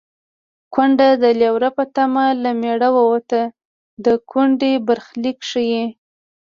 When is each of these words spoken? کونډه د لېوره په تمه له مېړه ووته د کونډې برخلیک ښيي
کونډه 0.73 1.07
د 1.23 1.23
لېوره 1.39 1.69
په 1.77 1.83
تمه 1.95 2.25
له 2.43 2.51
مېړه 2.61 2.89
ووته 2.97 3.41
د 4.05 4.05
کونډې 4.29 4.73
برخلیک 4.87 5.37
ښيي 5.49 5.83